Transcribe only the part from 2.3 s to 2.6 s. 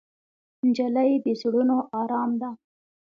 ده.